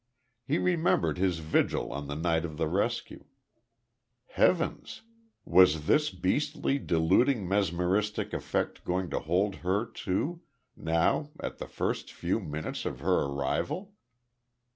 He 0.47 0.57
remembered 0.57 1.19
his 1.19 1.37
vigil 1.37 1.93
on 1.93 2.07
the 2.07 2.15
night 2.15 2.43
of 2.43 2.57
the 2.57 2.67
rescue. 2.67 3.25
Heavens! 4.29 5.03
was 5.45 5.85
this 5.85 6.09
beastly, 6.09 6.79
deluding 6.79 7.47
mesmeristic 7.47 8.33
effect 8.33 8.83
going 8.83 9.11
to 9.11 9.19
hold 9.19 9.57
her 9.57 9.85
too, 9.85 10.41
now 10.75 11.29
at 11.39 11.59
the 11.59 11.67
first 11.67 12.11
few 12.11 12.39
minutes 12.39 12.83
of 12.83 13.01
her 13.01 13.25
arrival? 13.25 13.93